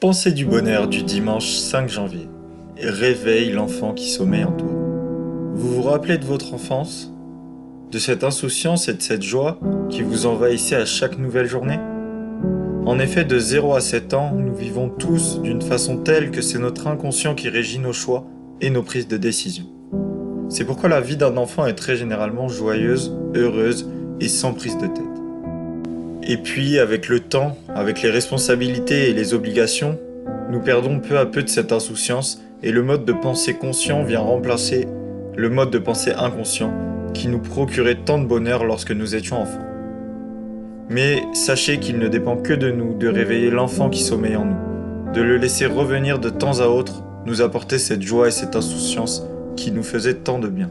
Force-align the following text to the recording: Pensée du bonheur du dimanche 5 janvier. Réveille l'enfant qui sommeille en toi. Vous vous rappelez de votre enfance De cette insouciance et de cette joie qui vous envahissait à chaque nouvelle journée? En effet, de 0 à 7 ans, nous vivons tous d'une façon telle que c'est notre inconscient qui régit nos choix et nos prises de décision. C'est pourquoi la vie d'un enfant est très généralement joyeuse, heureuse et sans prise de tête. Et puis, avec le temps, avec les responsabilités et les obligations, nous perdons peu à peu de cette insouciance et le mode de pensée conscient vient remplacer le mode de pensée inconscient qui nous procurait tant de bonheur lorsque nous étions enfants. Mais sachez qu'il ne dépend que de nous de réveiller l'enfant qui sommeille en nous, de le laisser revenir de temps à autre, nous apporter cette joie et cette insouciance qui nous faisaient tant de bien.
Pensée 0.00 0.30
du 0.30 0.44
bonheur 0.44 0.86
du 0.86 1.02
dimanche 1.02 1.56
5 1.56 1.88
janvier. 1.88 2.28
Réveille 2.80 3.50
l'enfant 3.50 3.94
qui 3.94 4.08
sommeille 4.08 4.44
en 4.44 4.52
toi. 4.52 4.68
Vous 5.54 5.74
vous 5.74 5.82
rappelez 5.82 6.18
de 6.18 6.24
votre 6.24 6.54
enfance 6.54 7.12
De 7.90 7.98
cette 7.98 8.22
insouciance 8.22 8.88
et 8.88 8.94
de 8.94 9.02
cette 9.02 9.24
joie 9.24 9.58
qui 9.90 10.02
vous 10.02 10.26
envahissait 10.26 10.76
à 10.76 10.84
chaque 10.84 11.18
nouvelle 11.18 11.48
journée? 11.48 11.80
En 12.86 13.00
effet, 13.00 13.24
de 13.24 13.40
0 13.40 13.74
à 13.74 13.80
7 13.80 14.14
ans, 14.14 14.34
nous 14.36 14.54
vivons 14.54 14.88
tous 14.88 15.42
d'une 15.42 15.62
façon 15.62 15.96
telle 15.96 16.30
que 16.30 16.42
c'est 16.42 16.60
notre 16.60 16.86
inconscient 16.86 17.34
qui 17.34 17.48
régit 17.48 17.80
nos 17.80 17.92
choix 17.92 18.24
et 18.60 18.70
nos 18.70 18.84
prises 18.84 19.08
de 19.08 19.16
décision. 19.16 19.64
C'est 20.48 20.64
pourquoi 20.64 20.88
la 20.88 21.00
vie 21.00 21.16
d'un 21.16 21.36
enfant 21.36 21.66
est 21.66 21.74
très 21.74 21.96
généralement 21.96 22.46
joyeuse, 22.46 23.18
heureuse 23.34 23.90
et 24.20 24.28
sans 24.28 24.54
prise 24.54 24.78
de 24.78 24.86
tête. 24.86 25.17
Et 26.30 26.36
puis, 26.36 26.78
avec 26.78 27.08
le 27.08 27.20
temps, 27.20 27.56
avec 27.74 28.02
les 28.02 28.10
responsabilités 28.10 29.08
et 29.08 29.14
les 29.14 29.32
obligations, 29.32 29.98
nous 30.50 30.60
perdons 30.60 31.00
peu 31.00 31.16
à 31.18 31.24
peu 31.24 31.42
de 31.42 31.48
cette 31.48 31.72
insouciance 31.72 32.42
et 32.62 32.70
le 32.70 32.82
mode 32.82 33.06
de 33.06 33.14
pensée 33.14 33.54
conscient 33.54 34.04
vient 34.04 34.20
remplacer 34.20 34.86
le 35.36 35.48
mode 35.48 35.70
de 35.70 35.78
pensée 35.78 36.12
inconscient 36.12 36.70
qui 37.14 37.28
nous 37.28 37.38
procurait 37.38 37.96
tant 38.04 38.18
de 38.18 38.26
bonheur 38.26 38.64
lorsque 38.64 38.92
nous 38.92 39.14
étions 39.14 39.40
enfants. 39.40 39.64
Mais 40.90 41.22
sachez 41.32 41.78
qu'il 41.78 41.98
ne 41.98 42.08
dépend 42.08 42.36
que 42.36 42.52
de 42.52 42.70
nous 42.70 42.92
de 42.92 43.08
réveiller 43.08 43.50
l'enfant 43.50 43.88
qui 43.88 44.02
sommeille 44.02 44.36
en 44.36 44.44
nous, 44.44 45.12
de 45.14 45.22
le 45.22 45.38
laisser 45.38 45.64
revenir 45.64 46.18
de 46.18 46.28
temps 46.28 46.60
à 46.60 46.66
autre, 46.66 47.04
nous 47.24 47.40
apporter 47.40 47.78
cette 47.78 48.02
joie 48.02 48.28
et 48.28 48.32
cette 48.32 48.54
insouciance 48.54 49.24
qui 49.56 49.72
nous 49.72 49.82
faisaient 49.82 50.14
tant 50.14 50.38
de 50.38 50.48
bien. 50.48 50.70